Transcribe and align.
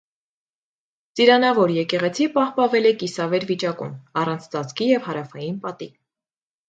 Ծիրանավոր 1.19 1.73
եկեղեցին 1.75 2.33
պահպանվել 2.37 2.91
է 2.93 2.95
կիսավեր 3.03 3.45
վիճակում՝ 3.53 3.93
առանց 4.23 4.49
ծածկի 4.55 4.89
և 4.97 5.09
հարավային 5.11 5.61
պատի։ 5.67 5.91